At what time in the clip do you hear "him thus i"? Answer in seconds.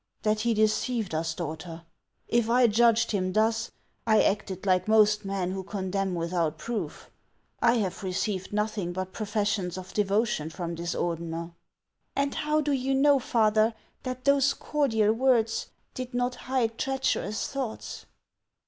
3.11-4.23